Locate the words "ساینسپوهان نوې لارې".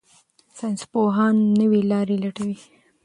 0.57-2.15